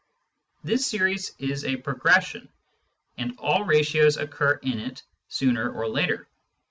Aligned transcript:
This 0.63 0.87
series 0.87 1.35
is 1.37 1.63
a 1.63 1.75
progression, 1.77 2.49
and 3.19 3.37
all 3.37 3.65
ratios 3.65 4.17
occur 4.17 4.53
in 4.53 4.79
it 4.79 5.03
sooner 5.27 5.71
or 5.71 5.87
later. 5.89 6.27